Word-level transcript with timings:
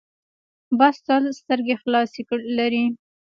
باز 0.77 0.95
تل 1.05 1.23
سترګې 1.39 1.75
خلاصې 1.81 2.21
لري 2.57 2.85